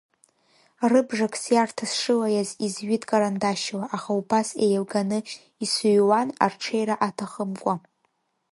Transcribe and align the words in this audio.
Рыбжак 0.91 1.33
сиарҭа 1.41 1.85
сшылаиаз 1.91 2.49
изҩит 2.65 3.03
карандашьла, 3.09 3.85
аха 3.95 4.11
убас 4.19 4.47
еилганы 4.65 5.19
исҩуан 5.63 6.27
арҽеира 6.45 6.95
аҭахымкәа. 7.07 7.73